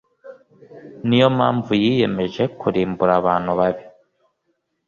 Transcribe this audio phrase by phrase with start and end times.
[1.07, 3.83] ni yo mpamvu yiyemeje kurimbura abantu babi